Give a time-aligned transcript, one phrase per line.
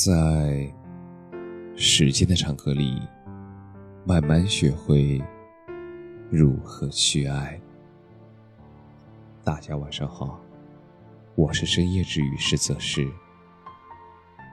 [0.00, 0.72] 在
[1.74, 3.02] 时间的长河里，
[4.06, 5.20] 慢慢学会
[6.30, 7.60] 如何去爱。
[9.42, 10.38] 大家晚上好，
[11.34, 13.04] 我是深夜治愈师泽师，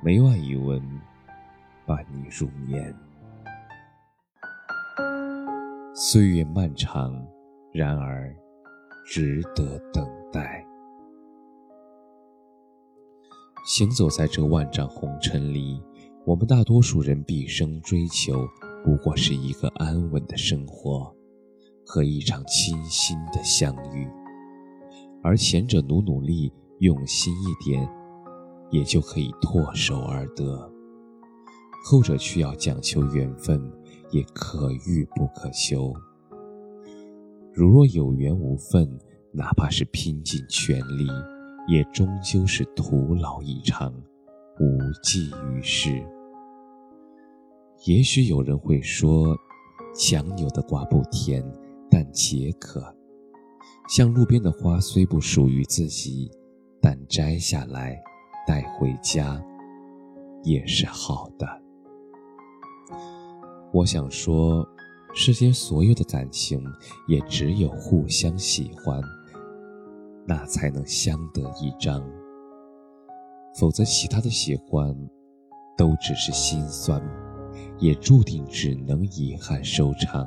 [0.00, 0.80] 每晚一文
[1.84, 2.94] 伴你入眠。
[5.92, 7.20] 岁月漫长，
[7.72, 8.32] 然而
[9.04, 10.08] 值得等
[13.74, 15.80] 行走在这万丈红尘里，
[16.26, 18.46] 我们大多数人毕生追求，
[18.84, 21.10] 不过是一个安稳的生活
[21.86, 24.06] 和一场倾心的相遇。
[25.22, 27.88] 而前者努努力、用心一点，
[28.70, 30.70] 也就可以唾手而得；
[31.82, 33.58] 后者需要讲求缘分，
[34.10, 35.94] 也可遇不可求。
[37.54, 38.98] 如若有缘无分，
[39.32, 41.08] 哪怕是拼尽全力。
[41.66, 43.92] 也终究是徒劳一场，
[44.58, 46.04] 无济于事。
[47.86, 49.36] 也许有人会说，
[49.94, 51.44] 强扭的瓜不甜，
[51.90, 52.94] 但解渴。
[53.88, 56.30] 像路边的花，虽不属于自己，
[56.80, 58.00] 但摘下来
[58.46, 59.42] 带回家，
[60.42, 61.46] 也是好的。
[63.72, 64.66] 我想说，
[65.14, 66.62] 世间所有的感情，
[67.08, 69.02] 也只有互相喜欢。
[70.24, 72.00] 那才能相得益彰，
[73.58, 74.96] 否则其他的喜欢
[75.76, 77.02] 都只是心酸，
[77.78, 80.24] 也注定只能遗憾收场。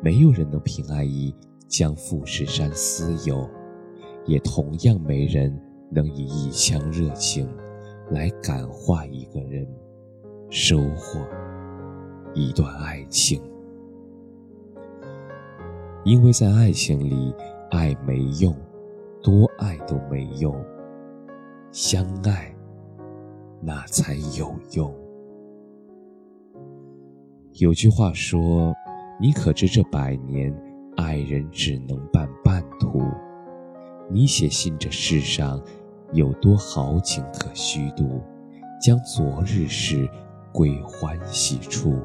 [0.00, 1.34] 没有人能凭爱意
[1.66, 3.50] 将富士山私有，
[4.26, 5.52] 也同样没人
[5.90, 7.52] 能以一腔热情
[8.10, 9.66] 来感化一个人，
[10.50, 11.20] 收获
[12.32, 13.42] 一段爱情。
[16.04, 17.34] 因为在爱情里。
[17.70, 18.54] 爱没用，
[19.22, 20.54] 多爱都没用。
[21.70, 22.54] 相爱，
[23.60, 24.94] 那才有用。
[27.54, 28.74] 有句话说
[29.20, 30.54] ：“你可知这百年，
[30.96, 33.02] 爱人只能伴半途。”
[34.08, 35.60] 你写信这世上，
[36.12, 38.20] 有多豪情可虚度？
[38.80, 40.08] 将昨日事
[40.52, 41.96] 归欢喜处，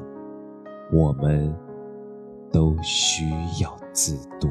[0.90, 1.54] 我们
[2.50, 3.24] 都需
[3.62, 4.48] 要自渡。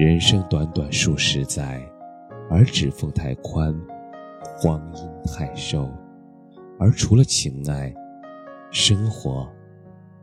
[0.00, 1.78] 人生短短数十载，
[2.48, 3.78] 而指缝太宽，
[4.62, 5.90] 光阴太瘦，
[6.78, 7.94] 而除了情爱，
[8.70, 9.46] 生活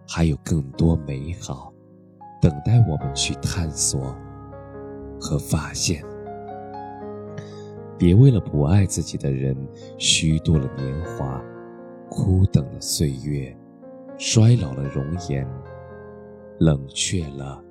[0.09, 1.71] 还有更多美好
[2.41, 4.17] 等待我们去探索
[5.21, 6.03] 和发现。
[7.99, 9.55] 别为了不爱自己的人，
[9.99, 11.39] 虚度了年华，
[12.09, 13.55] 枯等了岁月，
[14.17, 15.47] 衰老了容颜，
[16.57, 17.63] 冷却了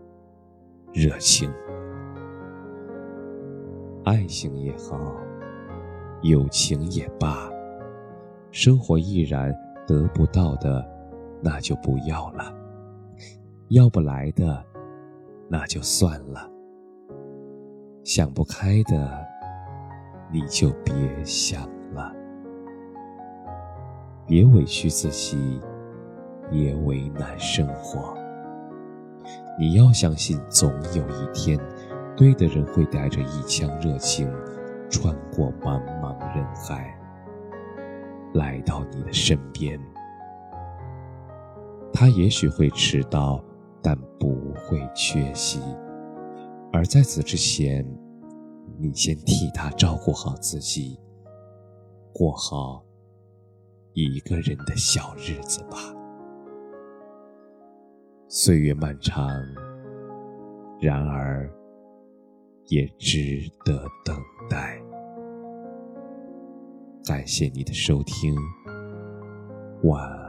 [0.92, 1.50] 热情。
[4.06, 4.96] 爱情也好，
[6.22, 7.50] 友情也罢，
[8.52, 9.52] 生活依然
[9.84, 10.88] 得不到的，
[11.42, 12.54] 那就不要了；
[13.70, 14.64] 要不来的，
[15.48, 16.48] 那就算了。
[18.04, 19.26] 想不开的，
[20.30, 22.14] 你就别想了。
[24.24, 25.60] 别委屈自己，
[26.48, 28.16] 别为难生活。
[29.58, 31.58] 你要相信，总有一天。
[32.16, 34.26] 对的人会带着一腔热情，
[34.90, 36.98] 穿过茫茫人海，
[38.32, 39.78] 来到你的身边。
[41.92, 43.44] 他也许会迟到，
[43.82, 45.60] 但不会缺席。
[46.72, 47.86] 而在此之前，
[48.78, 50.98] 你先替他照顾好自己，
[52.14, 52.82] 过好
[53.92, 55.76] 一个人的小日子吧。
[58.26, 59.28] 岁月漫长，
[60.80, 61.50] 然而。
[62.68, 64.16] 也值得等
[64.48, 64.80] 待。
[67.04, 68.34] 感谢你的收听，
[69.84, 70.25] 晚安。